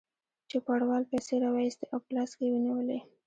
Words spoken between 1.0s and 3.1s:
پیسې راوایستې او په لاس کې یې ونیولې.